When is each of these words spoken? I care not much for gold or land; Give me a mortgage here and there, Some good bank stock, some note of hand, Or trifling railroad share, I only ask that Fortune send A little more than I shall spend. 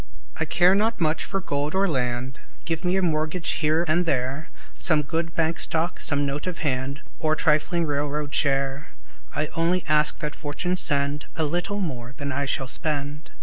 I 0.39 0.45
care 0.45 0.73
not 0.73 0.99
much 0.99 1.25
for 1.25 1.39
gold 1.39 1.75
or 1.75 1.87
land; 1.87 2.39
Give 2.65 2.83
me 2.83 2.95
a 2.95 3.03
mortgage 3.03 3.51
here 3.61 3.85
and 3.87 4.07
there, 4.07 4.49
Some 4.73 5.03
good 5.03 5.35
bank 5.35 5.59
stock, 5.59 5.99
some 6.01 6.25
note 6.25 6.47
of 6.47 6.65
hand, 6.65 7.01
Or 7.19 7.35
trifling 7.35 7.85
railroad 7.85 8.33
share, 8.33 8.87
I 9.35 9.49
only 9.55 9.83
ask 9.87 10.17
that 10.17 10.33
Fortune 10.33 10.75
send 10.75 11.27
A 11.35 11.43
little 11.43 11.79
more 11.79 12.13
than 12.13 12.31
I 12.31 12.45
shall 12.45 12.67
spend. 12.67 13.29